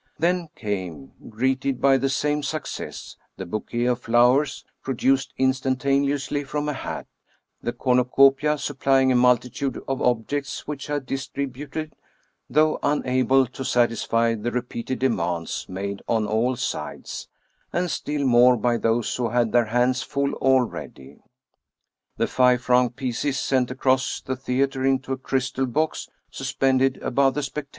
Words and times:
Then 0.17 0.49
came— 0.55 1.11
greeted 1.29 1.79
by 1.79 1.97
the 1.97 2.09
same 2.09 2.41
success— 2.41 3.17
^the 3.37 3.47
bouquet 3.47 3.85
of 3.85 3.99
flowers, 4.01 4.65
produced 4.81 5.31
instantaneously 5.37 6.43
from 6.43 6.67
a 6.67 6.73
hat; 6.73 7.05
the 7.61 7.71
cornu 7.71 8.05
copia, 8.11 8.57
supplying 8.57 9.11
a 9.11 9.15
multitude 9.15 9.79
of 9.87 10.01
objects 10.01 10.65
which 10.65 10.89
I 10.89 10.97
distributed, 10.97 11.93
though 12.49 12.79
unable 12.81 13.45
to 13.49 13.63
satisfy 13.63 14.33
the 14.33 14.49
repeated 14.49 14.97
demands 14.97 15.67
made 15.69 16.01
on 16.07 16.25
all 16.25 16.55
sides, 16.55 17.27
and 17.71 17.91
still 17.91 18.25
more 18.25 18.57
by 18.57 18.77
those 18.77 19.15
who 19.15 19.29
had 19.29 19.51
their 19.51 19.65
hands 19.65 20.01
full 20.01 20.33
already; 20.33 21.19
the 22.17 22.25
five 22.25 22.63
franc 22.63 22.95
pieces, 22.95 23.37
sent 23.39 23.69
across 23.69 24.19
the 24.19 24.35
theater 24.35 24.83
into 24.83 25.13
a 25.13 25.17
crystal 25.19 25.67
box 25.67 26.09
suspended 26.31 26.97
above 27.03 27.35
the 27.35 27.43
spectators. 27.43 27.69